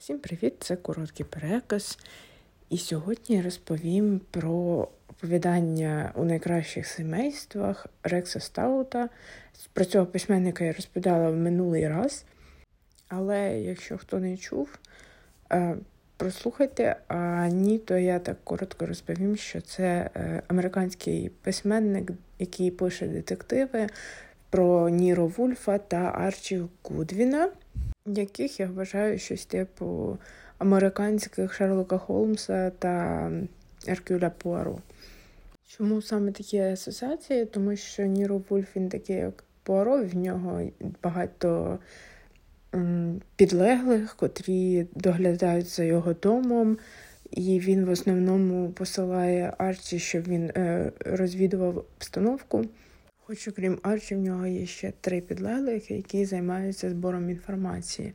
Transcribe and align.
Всім 0.00 0.18
привіт! 0.18 0.54
Це 0.58 0.76
короткий 0.76 1.26
переказ. 1.26 1.98
І 2.70 2.78
сьогодні 2.78 3.36
я 3.36 3.42
розповім 3.42 4.20
про 4.30 4.88
оповідання 5.08 6.12
у 6.14 6.24
найкращих 6.24 6.86
сімействах 6.86 7.86
Рекса 8.02 8.40
Стаута. 8.40 9.08
Про 9.72 9.84
цього 9.84 10.06
письменника 10.06 10.64
я 10.64 10.72
розповідала 10.72 11.30
в 11.30 11.36
минулий 11.36 11.88
раз. 11.88 12.24
Але 13.08 13.60
якщо 13.60 13.98
хто 13.98 14.18
не 14.18 14.36
чув, 14.36 14.78
е, 15.52 15.76
прослухайте, 16.16 16.96
а 17.08 17.48
ні, 17.48 17.78
то 17.78 17.96
я 17.96 18.18
так 18.18 18.44
коротко 18.44 18.86
розповім, 18.86 19.36
що 19.36 19.60
це 19.60 20.10
е, 20.14 20.42
американський 20.48 21.28
письменник, 21.28 22.10
який 22.38 22.70
пише 22.70 23.06
детективи 23.06 23.86
про 24.50 24.88
Ніро 24.88 25.26
Вульфа 25.26 25.78
та 25.78 25.96
Арчі 25.96 26.62
Гудвіна 26.82 27.48
яких 28.06 28.60
я 28.60 28.66
вважаю 28.66 29.18
щось 29.18 29.46
типу 29.46 30.18
американських 30.58 31.54
Шерлока 31.54 31.98
Холмса 31.98 32.70
та 32.70 33.30
Еркюля 33.86 34.30
Пуаро. 34.30 34.78
Чому 35.66 36.02
саме 36.02 36.32
такі 36.32 36.58
асоціації? 36.58 37.44
Тому 37.44 37.76
що 37.76 38.06
Ніро 38.06 38.42
Вульф 38.48 38.76
він 38.76 38.88
такий, 38.88 39.16
як 39.16 39.44
Пуаро, 39.62 40.04
в 40.04 40.16
нього 40.16 40.62
багато 41.02 41.78
підлеглих, 43.36 44.16
котрі 44.16 44.86
доглядають 44.94 45.68
за 45.68 45.84
його 45.84 46.14
домом, 46.14 46.78
і 47.30 47.60
він 47.60 47.84
в 47.84 47.90
основному 47.90 48.70
посилає 48.70 49.54
Арчі, 49.58 49.98
щоб 49.98 50.22
він 50.28 50.44
е, 50.44 50.92
розвідував 51.00 51.78
обстановку. 51.78 52.64
Хоч, 53.30 53.48
окрім 53.48 53.78
Арчі, 53.82 54.14
в 54.14 54.18
нього 54.18 54.46
є 54.46 54.66
ще 54.66 54.92
три 55.00 55.20
підлеглих, 55.20 55.90
які 55.90 56.24
займаються 56.24 56.90
збором 56.90 57.30
інформації. 57.30 58.12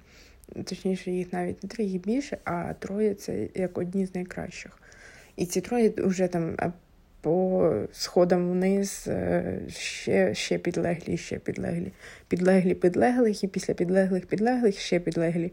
Точніше, 0.63 1.11
їх 1.11 1.33
навіть 1.33 1.63
не 1.63 1.69
три, 1.69 1.83
їх 1.83 2.01
більше, 2.01 2.38
а 2.43 2.73
троє 2.73 3.13
це 3.13 3.47
як 3.53 3.77
одні 3.77 4.05
з 4.05 4.15
найкращих. 4.15 4.71
І 5.35 5.45
ці 5.45 5.61
троє 5.61 5.94
вже 5.97 6.27
там 6.27 6.55
по 7.22 7.73
сходам 7.91 8.52
вниз 8.52 9.05
е, 9.07 9.59
ще 9.69 10.33
ще 10.33 10.57
підлеглі, 10.57 11.17
ще 11.17 11.39
підлеглі. 11.39 11.91
Підлеглі 12.27 12.73
підлеглих, 12.73 13.44
і 13.44 13.47
після 13.47 13.73
підлеглих 13.73 14.25
підлеглих 14.25 14.79
ще 14.79 15.00
підлеглі. 15.00 15.52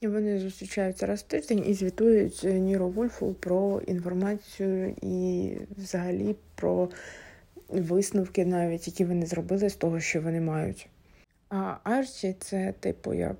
І 0.00 0.08
вони 0.08 0.38
зустрічаються 0.38 1.06
раз 1.06 1.20
в 1.20 1.26
тиждень 1.26 1.64
і 1.66 1.74
звітують 1.74 2.44
Ніро 2.44 2.88
Вульфу 2.88 3.34
про 3.40 3.80
інформацію 3.86 4.94
і 5.02 5.50
взагалі 5.76 6.36
про 6.54 6.88
висновки, 7.72 8.46
навіть 8.46 8.86
які 8.86 9.04
вони 9.04 9.26
зробили 9.26 9.70
з 9.70 9.74
того, 9.74 10.00
що 10.00 10.20
вони 10.20 10.40
мають. 10.40 10.88
А 11.50 11.74
Арчі 11.84 12.34
це, 12.38 12.74
типу, 12.80 13.14
як. 13.14 13.36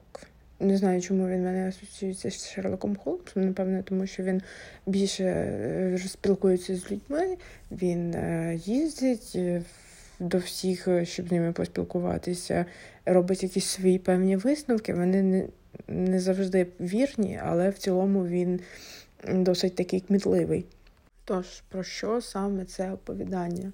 Не 0.61 0.77
знаю, 0.77 1.01
чому 1.01 1.29
він 1.29 1.45
мене 1.45 1.69
асоціюється 1.69 2.31
з 2.31 2.51
Шерлоком 2.51 2.97
Холмсом, 2.97 3.47
напевно, 3.47 3.83
тому 3.83 4.07
що 4.07 4.23
він 4.23 4.43
більше 4.87 5.25
е, 5.25 5.99
спілкується 6.09 6.77
з 6.77 6.91
людьми, 6.91 7.37
він 7.71 8.15
е, 8.15 8.55
їздить 8.65 9.33
е, 9.35 9.63
до 10.19 10.39
всіх, 10.39 10.89
щоб 11.03 11.29
з 11.29 11.33
ними 11.33 11.53
поспілкуватися, 11.53 12.67
робить 13.07 13.43
якісь 13.43 13.67
свої 13.67 13.99
певні 13.99 14.37
висновки. 14.37 14.95
Вони 14.95 15.23
не, 15.23 15.47
не 15.89 16.21
завжди 16.21 16.67
вірні, 16.81 17.41
але 17.45 17.71
в 17.71 17.79
цілому 17.79 18.27
він 18.27 18.61
досить 19.29 19.75
такий 19.75 20.01
кмітливий. 20.01 20.65
Тож, 21.25 21.47
про 21.69 21.83
що 21.83 22.21
саме 22.21 22.65
це 22.65 22.93
оповідання? 22.93 23.73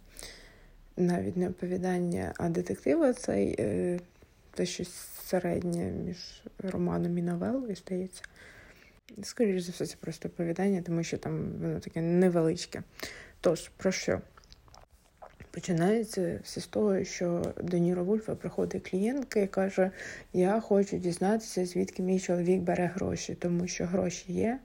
Навіть 0.99 1.37
не 1.37 1.49
оповідання, 1.49 2.33
а 2.37 2.49
детектива 2.49 3.13
цей 3.13 3.57
е, 3.59 4.01
те 4.55 4.67
щось 4.67 4.93
середнє 5.25 5.85
між 5.85 6.43
романом 6.59 7.19
і 7.19 7.23
новелою, 7.23 7.77
здається. 7.77 8.23
Скоріше 9.23 9.61
за 9.61 9.73
все, 9.73 9.87
це 9.87 9.97
просто 10.01 10.29
оповідання, 10.29 10.83
тому 10.83 11.03
що 11.03 11.19
там 11.19 11.53
воно 11.61 11.81
таке 11.81 12.01
невеличке. 12.01 12.83
Тож, 13.41 13.69
про 13.69 13.93
що? 13.93 14.21
Починається 15.51 16.41
все 16.45 16.61
з 16.61 16.67
того, 16.67 17.05
що 17.05 17.55
до 17.63 17.79
Ніро 17.79 18.05
Вульфа 18.05 18.35
приходить 18.35 18.91
клієнтка 18.91 19.41
і 19.41 19.47
каже: 19.47 19.91
Я 20.33 20.61
хочу 20.61 20.97
дізнатися, 20.97 21.67
звідки 21.67 22.03
мій 22.03 22.21
чоловік 22.21 22.61
бере 22.61 22.91
гроші, 22.95 23.35
тому 23.35 23.67
що 23.67 23.87
гроші 23.87 24.33
є, 24.33 24.59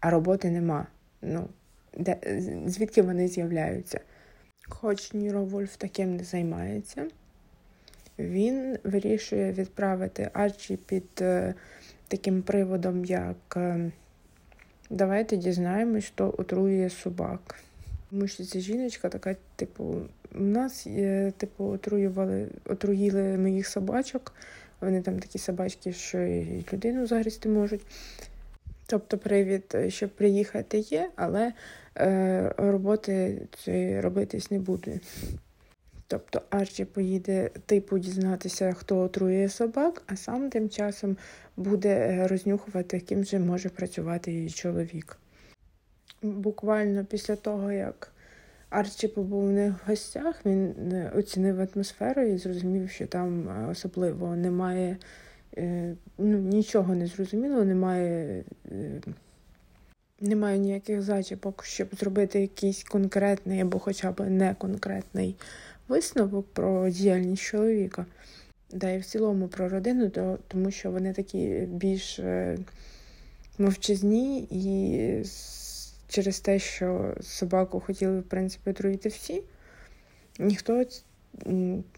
а 0.00 0.10
роботи 0.10 0.50
нема. 0.50 0.86
Ну, 1.22 1.48
де, 1.96 2.16
Звідки 2.66 3.02
вони 3.02 3.28
з'являються? 3.28 4.00
Хоч 4.68 5.12
Ніро 5.12 5.44
Вольф 5.44 5.76
таким 5.76 6.16
не 6.16 6.24
займається, 6.24 7.06
він 8.18 8.78
вирішує 8.84 9.52
відправити 9.52 10.30
Арчі 10.32 10.76
під 10.76 11.08
е, 11.20 11.54
таким 12.08 12.42
приводом, 12.42 13.04
як 13.04 13.36
е, 13.56 13.90
давайте 14.90 15.36
дізнаємось, 15.36 16.06
хто 16.06 16.34
отруює 16.38 16.90
собак. 16.90 17.54
Тому 18.10 18.28
що 18.28 18.44
ця 18.44 18.60
жіночка 18.60 19.08
така, 19.08 19.36
типу, 19.56 19.96
у 20.34 20.40
нас 20.40 20.86
є, 20.86 21.32
типу, 21.36 21.64
отруювали, 21.64 22.48
отруїли 22.64 23.22
моїх 23.22 23.68
собачок. 23.68 24.34
Вони 24.80 25.02
там 25.02 25.18
такі 25.18 25.38
собачки, 25.38 25.92
що 25.92 26.22
і 26.22 26.66
людину 26.72 27.06
загрізти 27.06 27.48
можуть. 27.48 27.86
Тобто 28.86 29.18
привід, 29.18 29.76
щоб 29.88 30.10
приїхати, 30.10 30.78
є, 30.78 31.10
але 31.16 31.42
е, 31.46 31.52
роботи 32.56 33.46
цієї 33.56 34.00
робитись 34.00 34.50
не 34.50 34.58
буде. 34.58 35.00
Тобто 36.06 36.42
Арчі 36.50 36.84
поїде 36.84 37.50
типу 37.66 37.98
дізнатися, 37.98 38.72
хто 38.72 38.98
отрує 38.98 39.48
собак, 39.48 40.02
а 40.06 40.16
сам 40.16 40.50
тим 40.50 40.68
часом 40.68 41.16
буде 41.56 42.26
рознюхувати, 42.26 43.00
ким 43.00 43.24
же 43.24 43.38
може 43.38 43.68
працювати 43.68 44.32
її 44.32 44.50
чоловік. 44.50 45.18
Буквально 46.22 47.04
після 47.04 47.36
того, 47.36 47.72
як 47.72 48.12
Арчі 48.70 49.08
побув 49.08 49.50
них 49.50 49.72
в 49.72 49.90
гостях, 49.90 50.46
він 50.46 50.92
е, 50.92 51.12
оцінив 51.16 51.60
атмосферу 51.60 52.22
і 52.22 52.38
зрозумів, 52.38 52.90
що 52.90 53.06
там 53.06 53.48
е, 53.48 53.68
особливо 53.70 54.36
немає 54.36 54.96
Е, 55.58 55.96
ну, 56.18 56.38
нічого 56.38 56.94
не 56.94 57.06
зрозуміло, 57.06 57.64
немає 57.64 58.44
е, 58.72 59.00
немає 60.24 60.58
ніяких 60.58 61.02
зачіпок, 61.02 61.64
щоб 61.64 61.88
зробити 61.92 62.40
якийсь 62.40 62.84
конкретний 62.84 63.60
або 63.60 63.78
хоча 63.78 64.12
б 64.12 64.30
не 64.30 64.54
конкретний 64.54 65.36
висновок 65.88 66.46
про 66.52 66.90
діяльність 66.90 67.42
чоловіка. 67.42 68.06
Да 68.72 68.90
і 68.90 68.98
в 68.98 69.04
цілому 69.04 69.48
про 69.48 69.68
родину, 69.68 70.08
то, 70.10 70.38
тому 70.48 70.70
що 70.70 70.90
вони 70.90 71.12
такі 71.12 71.68
більш 71.68 72.18
е, 72.18 72.58
мовчазні 73.58 74.48
і 74.50 75.24
через 76.08 76.40
те, 76.40 76.58
що 76.58 77.14
собаку 77.20 77.80
хотіли, 77.80 78.20
в 78.20 78.22
принципі, 78.22 78.70
отруїти 78.70 79.08
всі, 79.08 79.42
ніхто 80.38 80.84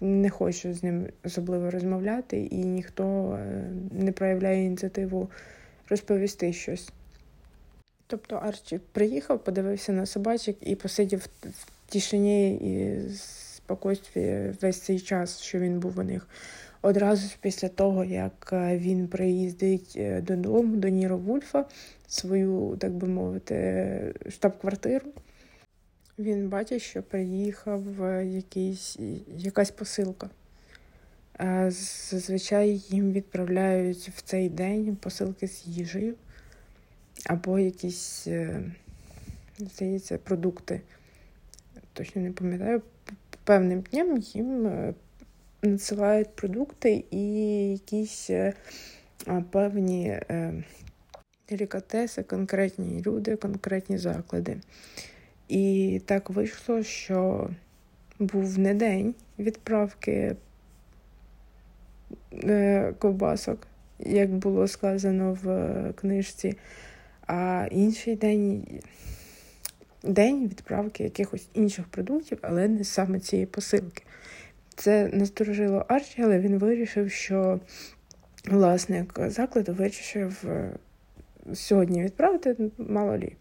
не 0.01 0.31
хочу 0.31 0.75
з 0.75 0.83
ним 0.83 1.07
особливо 1.25 1.71
розмовляти, 1.71 2.41
і 2.41 2.57
ніхто 2.57 3.33
е, 3.33 3.71
не 3.91 4.13
проявляє 4.13 4.65
ініціативу 4.65 5.31
розповісти 5.89 6.53
щось. 6.53 6.93
Тобто 8.07 8.37
Арчі 8.37 8.81
приїхав, 8.93 9.45
подивився 9.45 9.93
на 9.93 10.07
собачок 10.07 10.57
і 10.61 10.75
посидів 10.75 11.27
в 11.43 11.71
тишині 11.89 12.55
і 12.55 13.01
спокійстві 13.15 14.55
весь 14.63 14.81
цей 14.81 15.01
час, 15.01 15.41
що 15.41 15.59
він 15.59 15.81
був 15.81 15.99
у 15.99 16.03
них. 16.03 16.29
Одразу 16.83 17.29
після 17.41 17.69
того, 17.69 18.05
як 18.05 18.51
е, 18.53 18.79
він 18.79 19.09
приїздить 19.09 19.95
е, 19.97 20.21
додому 20.21 20.77
до 20.77 20.89
Ніро 20.89 21.19
Вульфа, 21.19 21.65
свою, 22.09 22.77
так 22.81 22.93
би 22.93 23.09
мовити, 23.09 24.15
штаб-квартиру. 24.29 25.07
Він 26.19 26.49
бачить, 26.49 26.83
що 26.83 27.03
приїхав 27.03 27.83
якийсь, 28.25 28.99
якась 29.37 29.71
посилка. 29.71 30.31
Зазвичай 32.11 32.83
їм 32.89 33.13
відправляють 33.13 34.11
в 34.17 34.23
цей 34.23 34.49
день 34.49 34.97
посилки 34.97 35.49
з 35.49 35.67
їжею 35.67 36.15
або 37.25 37.59
якісь, 37.59 38.27
е, 38.27 38.63
здається, 39.59 40.19
продукти. 40.19 40.81
Точно 41.93 42.23
не 42.23 42.33
пам'ятаю, 42.33 42.83
певним 43.45 43.81
днем 43.81 44.19
їм 44.19 44.67
е, 44.67 44.95
надсилають 45.63 46.37
продукти 46.37 47.05
і 47.11 47.23
якісь 47.71 48.31
е, 48.31 48.55
певні 49.51 50.21
делікатеси, 51.49 52.23
конкретні 52.23 53.03
люди, 53.07 53.37
конкретні 53.37 53.99
заклади. 53.99 54.57
І 55.49 56.01
так 56.05 56.31
вийшло, 56.31 56.83
що 56.83 57.51
був 58.19 58.59
не 58.59 58.75
день 58.75 59.15
відправки 59.39 60.37
ковбасок, 62.99 63.67
як 63.99 64.31
було 64.31 64.69
сказано 64.69 65.39
в 65.43 65.93
книжці, 65.93 66.57
а 67.27 67.69
інший 67.71 68.17
день 68.17 68.81
день 70.03 70.49
відправки 70.49 71.05
якихось 71.05 71.49
інших 71.55 71.87
продуктів, 71.87 72.39
але 72.43 72.69
не 72.69 72.85
саме 72.85 73.21
цієї 73.21 73.47
посилки. 73.47 74.03
Це 74.75 75.09
насторожило 75.13 75.85
Арчі, 75.89 76.23
але 76.23 76.39
він 76.39 76.59
вирішив, 76.59 77.11
що 77.11 77.61
власник 78.45 79.19
закладу 79.27 79.73
вирішив 79.75 80.45
сьогодні 81.55 82.03
відправити 82.03 82.71
малолі. 82.79 83.37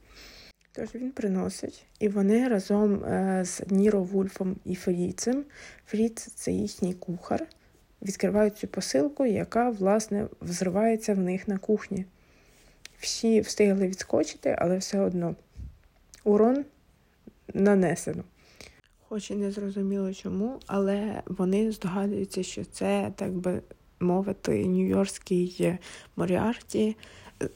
Тож 0.72 0.96
він 0.96 1.12
приносить, 1.12 1.86
і 2.00 2.08
вони 2.08 2.48
разом 2.48 3.04
з 3.46 3.62
Ніро 3.70 4.04
Вульфом 4.04 4.56
і 4.66 4.76
Фріцем, 4.76 5.44
Фріц 5.86 6.28
це 6.36 6.52
їхній 6.52 6.94
кухар, 6.94 7.48
відкривають 8.02 8.58
цю 8.58 8.68
посилку, 8.68 9.26
яка, 9.26 9.70
власне, 9.70 10.28
взривається 10.42 11.14
в 11.14 11.20
них 11.20 11.48
на 11.48 11.58
кухні. 11.58 12.06
Всі 13.00 13.42
встигли 13.42 13.88
відскочити, 13.88 14.56
але 14.60 14.78
все 14.78 15.00
одно 15.00 15.36
урон 16.24 16.66
нанесено. 17.54 18.24
Хоч 19.10 19.32
і 19.32 19.36
не 19.36 19.52
зрозуміло 19.52 20.14
чому, 20.14 20.60
але 20.68 21.22
вони 21.26 21.72
здогадуються, 21.72 22.44
що 22.44 22.66
це, 22.66 23.14
так 23.16 23.34
би 23.34 23.62
мовити, 24.00 24.52
нью-йоркський 24.66 25.78
Моріарті 26.16 26.98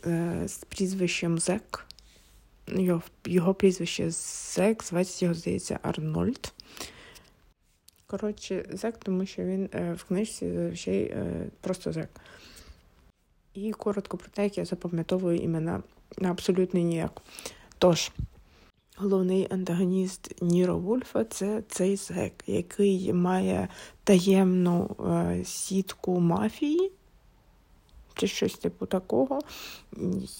е, 0.06 0.41
з 0.47 0.57
прізвищем 0.57 1.39
Зек. 1.39 1.85
Його, 2.68 3.01
його 3.25 3.53
прізвище 3.53 4.12
Зек, 4.56 4.83
звати 4.83 5.09
його, 5.19 5.33
здається, 5.33 5.80
Арнольд. 5.81 6.53
Коротше, 8.07 8.65
Зек, 8.69 8.97
тому 8.97 9.25
що 9.25 9.44
він 9.44 9.69
е, 9.74 9.94
в 9.94 10.03
книжці 10.03 10.53
зазвичай 10.53 11.01
е, 11.01 11.45
просто 11.62 11.92
Зек. 11.92 12.09
І 13.63 13.71
коротко 13.71 14.17
про 14.17 14.29
те, 14.29 14.44
як 14.44 14.57
я 14.57 14.65
запам'ятовую 14.65 15.38
імена 15.38 15.83
абсолютно 16.21 16.79
ніяк. 16.79 17.21
Тож, 17.77 18.11
головний 18.95 19.47
антагоніст 19.50 20.41
Ніро 20.41 20.77
Вульфа 20.77 21.23
це 21.23 21.63
цей 21.69 21.95
Зек, 21.95 22.33
який 22.47 23.13
має 23.13 23.67
таємну 24.03 24.95
е, 25.00 25.45
сітку 25.45 26.19
мафії, 26.19 26.91
чи 28.13 28.27
щось 28.27 28.57
типу 28.57 28.85
такого, 28.85 29.39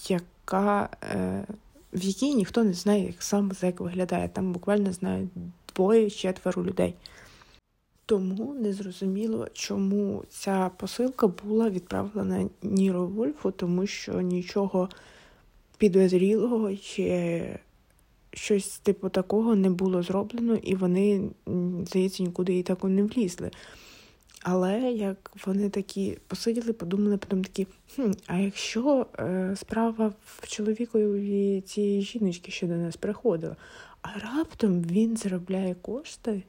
яка, 0.08 0.88
е, 1.02 1.44
в 1.92 2.02
якій 2.02 2.34
ніхто 2.34 2.64
не 2.64 2.72
знає, 2.72 3.06
як 3.06 3.22
сам 3.22 3.52
Зек 3.52 3.80
виглядає. 3.80 4.28
Там 4.28 4.52
буквально 4.52 4.92
знають 4.92 5.30
двоє-четверо 5.74 6.64
людей. 6.64 6.94
Тому 8.10 8.54
незрозуміло, 8.54 9.48
чому 9.52 10.24
ця 10.28 10.70
посилка 10.76 11.26
була 11.26 11.70
відправлена 11.70 12.48
Ніро 12.62 13.06
Вольфу, 13.06 13.50
тому 13.50 13.86
що 13.86 14.20
нічого 14.20 14.88
підозрілого 15.78 16.76
чи 16.76 17.42
щось 18.32 18.78
типу 18.78 19.08
такого 19.08 19.54
не 19.54 19.70
було 19.70 20.02
зроблено, 20.02 20.54
і 20.54 20.74
вони, 20.74 21.30
здається, 21.86 22.22
нікуди 22.22 22.58
і 22.58 22.62
так 22.62 22.84
не 22.84 23.02
влізли. 23.02 23.50
Але 24.42 24.80
як 24.92 25.32
вони 25.46 25.70
такі 25.70 26.18
посиділи, 26.26 26.72
подумали, 26.72 27.16
потім 27.16 27.44
такі, 27.44 27.66
хм, 27.96 28.10
а 28.26 28.38
якщо 28.38 29.06
е, 29.18 29.54
справа 29.56 30.12
в 30.24 30.48
чоловікові 30.48 31.60
цієї 31.60 32.02
жіночки, 32.02 32.52
що 32.52 32.66
до 32.66 32.74
нас 32.74 32.96
приходила, 32.96 33.56
а 34.02 34.08
раптом 34.18 34.82
він 34.82 35.16
заробляє 35.16 35.74
кошти 35.74 36.42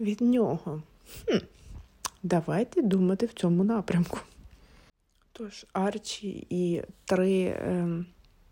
від 0.00 0.20
нього. 0.20 0.82
Хм, 1.26 1.38
Давайте 2.22 2.82
думати 2.82 3.26
в 3.26 3.32
цьому 3.32 3.64
напрямку. 3.64 4.18
Тож 5.32 5.66
Арчі 5.72 6.46
і 6.50 6.82
три 7.04 7.40
е, 7.40 7.88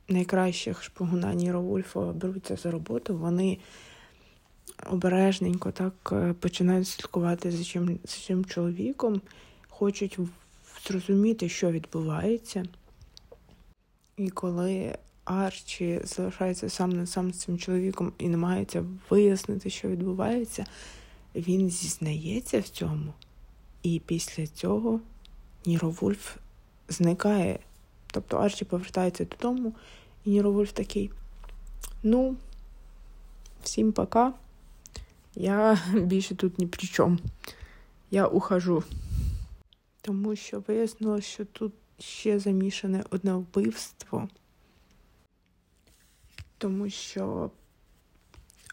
найкращих 0.08 0.82
шпигуна 0.82 1.34
Ніро 1.34 1.62
Вульфа 1.62 2.00
беруться 2.00 2.56
за 2.56 2.70
роботу, 2.70 3.16
вони 3.18 3.58
обережненько 4.90 5.70
так 5.70 5.94
е, 6.12 6.32
починають 6.32 6.88
слідкувати 6.88 7.50
за 7.50 7.64
чим, 7.64 7.98
за 8.04 8.18
цим 8.26 8.44
чоловіком, 8.44 9.20
хочуть 9.68 10.18
зрозуміти, 10.86 11.48
що 11.48 11.70
відбувається. 11.70 12.64
І 14.16 14.30
коли 14.30 14.98
Арчі 15.24 16.00
залишається 16.04 16.68
сам 16.68 16.90
на 16.90 17.06
сам 17.06 17.32
з 17.32 17.38
цим 17.38 17.58
чоловіком 17.58 18.12
і 18.18 18.28
намагається 18.28 18.84
вияснити, 19.10 19.70
що 19.70 19.88
відбувається, 19.88 20.66
він 21.34 21.70
зізнається 21.70 22.60
в 22.60 22.68
цьому, 22.68 23.14
і 23.82 24.02
після 24.06 24.46
цього 24.46 25.00
Ніро 25.66 25.90
Вульф 25.90 26.36
зникає. 26.88 27.58
Тобто 28.06 28.36
Арчі 28.36 28.64
повертається 28.64 29.24
додому, 29.24 29.74
і 30.24 30.30
Ніро 30.30 30.52
Вульф 30.52 30.72
такий: 30.72 31.10
ну, 32.02 32.36
всім 33.62 33.92
пока. 33.92 34.32
Я 35.34 35.78
більше 35.94 36.34
тут 36.34 36.58
ні 36.58 36.66
при 36.66 36.88
чому. 36.88 37.18
Я 38.10 38.26
ухожу. 38.26 38.84
Тому 40.00 40.36
що 40.36 40.60
вияснилося, 40.60 41.28
що 41.28 41.44
тут 41.44 41.72
ще 41.98 42.38
замішане 42.38 43.04
одне 43.10 43.34
вбивство, 43.34 44.28
тому 46.58 46.90
що 46.90 47.50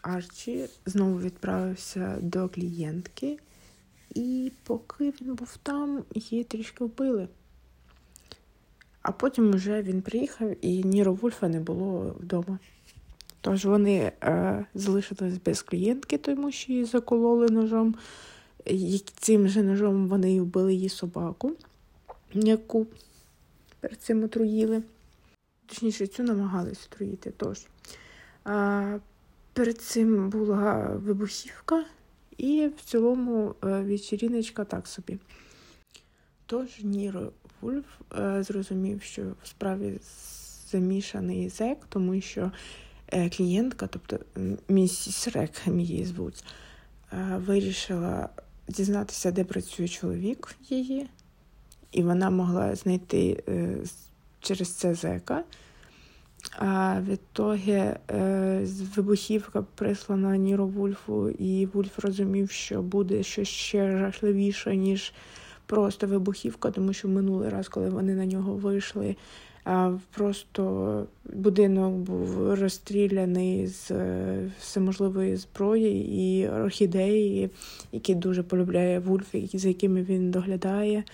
Арчі 0.02 0.66
знову 0.86 1.20
відправився 1.20 2.18
до 2.20 2.48
клієнтки, 2.48 3.38
і 4.14 4.52
поки 4.62 5.12
він 5.20 5.34
був 5.34 5.56
там, 5.62 6.04
її 6.14 6.44
трішки 6.44 6.84
вбили. 6.84 7.28
А 9.02 9.12
потім 9.12 9.52
вже 9.52 9.82
він 9.82 10.02
приїхав 10.02 10.56
і 10.60 10.84
Ніро 10.84 11.12
Вульфа 11.12 11.48
не 11.48 11.60
було 11.60 12.16
вдома. 12.20 12.58
Тож 13.40 13.64
вони 13.64 14.12
е, 14.22 14.64
залишились 14.74 15.38
без 15.44 15.62
клієнтки, 15.62 16.18
тому 16.18 16.52
що 16.52 16.72
її 16.72 16.84
закололи 16.84 17.48
ножом. 17.48 17.94
Цим 19.16 19.48
же 19.48 19.62
ножом 19.62 20.08
вони 20.08 20.40
вбили 20.40 20.74
її 20.74 20.88
собаку, 20.88 21.52
яку 22.34 22.86
перед 23.80 24.00
цим 24.00 24.24
отруїли. 24.24 24.82
Точніше, 25.66 26.06
цю 26.06 26.22
намагалися 26.22 26.88
отруїти. 26.92 27.32
Тож. 27.36 27.66
А, 28.44 28.98
Перед 29.52 29.80
цим 29.80 30.30
була 30.30 30.74
вибухівка, 30.94 31.84
і 32.38 32.70
в 32.76 32.84
цілому 32.84 33.54
е, 33.64 33.66
вечіріночка 33.66 34.64
так 34.64 34.86
собі. 34.86 35.18
Тож 36.46 36.68
Ніро 36.82 37.32
Вульф 37.60 37.84
е, 38.18 38.42
зрозумів, 38.42 39.02
що 39.02 39.22
в 39.42 39.46
справі 39.48 40.00
замішаний 40.70 41.48
зек, 41.48 41.78
тому 41.88 42.20
що 42.20 42.52
е, 43.08 43.30
клієнтка, 43.30 43.86
тобто 43.86 44.18
місіс 44.68 45.28
Рек, 45.28 45.50
її 45.66 46.04
звуть, 46.04 46.44
вирішила 47.36 48.28
дізнатися, 48.68 49.30
де 49.30 49.44
працює 49.44 49.88
чоловік 49.88 50.56
її, 50.68 51.08
і 51.92 52.02
вона 52.02 52.30
могла 52.30 52.74
знайти 52.74 53.44
через 54.40 54.72
це 54.72 54.94
зека. 54.94 55.44
А 56.58 57.00
відтоді 57.08 57.70
е, 57.70 58.66
вибухівка 58.96 59.62
прислана 59.74 60.36
Ніро 60.36 60.66
Вульфу, 60.66 61.28
і 61.28 61.66
Вульф 61.66 61.98
розумів, 61.98 62.50
що 62.50 62.82
буде 62.82 63.22
щось 63.22 63.48
ще 63.48 63.98
жахливіше, 63.98 64.76
ніж 64.76 65.12
просто 65.66 66.06
вибухівка, 66.06 66.70
тому 66.70 66.92
що 66.92 67.08
минулий 67.08 67.48
раз, 67.48 67.68
коли 67.68 67.90
вони 67.90 68.14
на 68.14 68.26
нього 68.26 68.54
вийшли, 68.54 69.16
просто 70.10 71.06
будинок 71.24 71.94
був 71.94 72.54
розстріляний 72.54 73.66
з 73.66 73.90
е, 73.90 74.50
всеможливої 74.60 75.36
зброї 75.36 76.22
і 76.22 76.48
орхідеї, 76.48 77.50
які 77.92 78.14
дуже 78.14 78.42
полюбляє 78.42 78.98
Вульф, 78.98 79.34
за 79.54 79.68
якими 79.68 80.02
він 80.02 80.30
доглядає, 80.30 81.04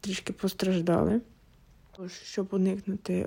трішки 0.00 0.32
постраждали. 0.32 1.20
Щоб 2.24 2.48
уникнути 2.50 3.26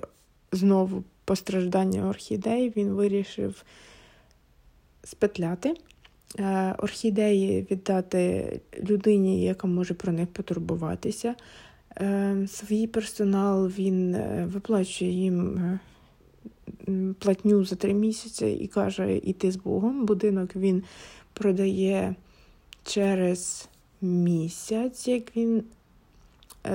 знову 0.54 1.04
постраждання 1.24 2.08
орхідей, 2.08 2.72
він 2.76 2.88
вирішив 2.88 3.64
спетляти. 5.04 5.74
Е, 6.38 6.74
орхідеї 6.78 7.66
віддати 7.70 8.60
людині, 8.90 9.44
яка 9.44 9.66
може 9.66 9.94
про 9.94 10.12
них 10.12 10.28
потурбуватися. 10.28 11.34
Е, 12.00 12.46
свій 12.48 12.86
персонал 12.86 13.66
він 13.68 14.14
е, 14.14 14.48
виплачує 14.52 15.10
їм 15.10 15.78
платню 17.18 17.64
за 17.64 17.76
три 17.76 17.94
місяці 17.94 18.46
і 18.46 18.66
каже, 18.66 19.16
іти 19.16 19.50
з 19.50 19.56
Богом. 19.56 20.06
Будинок 20.06 20.56
він 20.56 20.82
продає 21.32 22.14
через 22.84 23.68
місяць, 24.00 25.08
як 25.08 25.36
він 25.36 25.64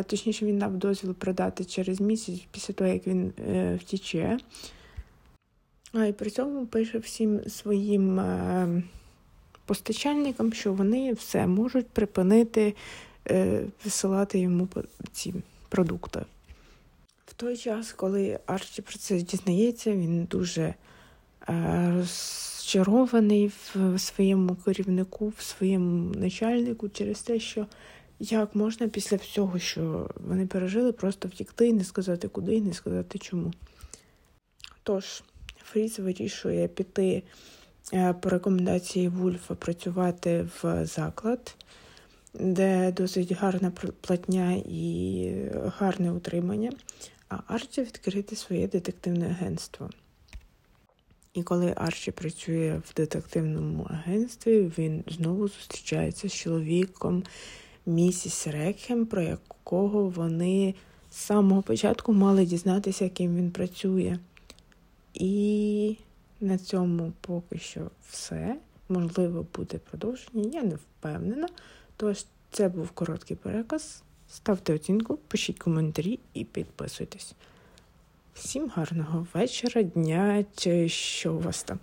точніше, 0.03 0.45
він 0.45 0.59
дав 0.59 0.77
дозвіл 0.77 1.13
продати 1.13 1.65
через 1.65 2.01
місяць 2.01 2.47
після 2.51 2.73
того, 2.73 2.89
як 2.89 3.07
він 3.07 3.33
е, 3.49 3.75
втіче. 3.81 4.39
А 5.93 6.05
і 6.05 6.13
при 6.13 6.29
цьому 6.29 6.65
пише 6.65 6.97
всім 6.97 7.49
своїм 7.49 8.19
е, 8.19 8.83
постачальникам, 9.65 10.53
що 10.53 10.73
вони 10.73 11.13
все 11.13 11.47
можуть 11.47 11.87
припинити 11.87 12.75
е, 13.29 13.63
висилати 13.85 14.39
йому 14.39 14.67
ці 15.11 15.33
продукти. 15.69 16.21
В 17.25 17.33
той 17.33 17.57
час, 17.57 17.93
коли 17.93 18.39
Арчі 18.45 18.81
про 18.81 18.97
це 18.97 19.21
дізнається, 19.21 19.91
він 19.91 20.23
дуже 20.23 20.73
е, 21.49 21.93
розчарований 21.97 23.51
в 23.75 23.99
своєму 23.99 24.55
керівнику, 24.55 25.33
в 25.37 25.41
своєму 25.41 26.15
начальнику 26.15 26.89
через 26.89 27.21
те, 27.21 27.39
що 27.39 27.65
як 28.19 28.55
можна 28.55 28.87
після 28.87 29.17
всього, 29.17 29.59
що 29.59 30.09
вони 30.15 30.47
пережили, 30.47 30.91
просто 30.91 31.27
втікти 31.27 31.67
і 31.67 31.73
не 31.73 31.83
сказати 31.83 32.27
куди, 32.27 32.55
і 32.55 32.61
не 32.61 32.73
сказати 32.73 33.19
чому. 33.19 33.53
Тож, 34.83 35.23
Фріц 35.63 35.99
вирішує 35.99 36.67
піти 36.67 37.23
е, 37.93 38.13
по 38.13 38.29
рекомендації 38.29 39.07
Вульфа 39.07 39.55
працювати 39.55 40.47
в 40.61 40.85
заклад, 40.85 41.55
де 42.33 42.91
досить 42.91 43.31
гарна 43.31 43.71
платня 44.01 44.51
і 44.65 45.33
гарне 45.77 46.11
утримання, 46.11 46.71
а 47.29 47.37
Арчі 47.47 47.81
відкрити 47.81 48.35
своє 48.35 48.67
детективне 48.67 49.25
агентство. 49.25 49.89
І 51.33 51.43
коли 51.43 51.73
Арчі 51.77 52.11
працює 52.11 52.81
в 52.85 52.93
детективному 52.93 53.87
агентстві, 53.89 54.71
він 54.77 55.03
знову 55.07 55.47
зустрічається 55.47 56.29
з 56.29 56.33
чоловіком 56.33 57.23
місіс 57.89 58.47
Рекхем, 58.47 59.05
про 59.05 59.21
якого 59.21 60.09
вони 60.09 60.75
з 61.11 61.15
самого 61.15 61.61
початку 61.61 62.13
мали 62.13 62.45
дізнатися, 62.45 63.09
ким 63.09 63.35
він 63.35 63.51
працює. 63.51 64.17
І 65.13 65.97
на 66.41 66.57
цьому 66.57 67.11
поки 67.21 67.57
що 67.57 67.81
все. 68.09 68.55
Можливо, 68.89 69.45
буде 69.55 69.77
продовження, 69.77 70.49
я 70.53 70.63
не 70.63 70.75
впевнена. 70.75 71.47
Тож, 71.97 72.25
це 72.51 72.69
був 72.69 72.89
короткий 72.89 73.37
переказ. 73.37 74.03
Ставте 74.29 74.73
оцінку, 74.73 75.17
пишіть 75.17 75.59
коментарі 75.59 76.19
і 76.33 76.45
підписуйтесь. 76.45 77.35
Всім 78.33 78.71
гарного 78.75 79.27
вечора, 79.33 79.83
дня 79.83 80.45
чи 80.55 80.89
що 80.89 81.33
у 81.33 81.39
вас 81.39 81.63
там. 81.63 81.79